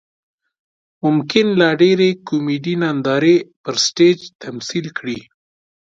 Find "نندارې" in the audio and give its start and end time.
2.83-3.35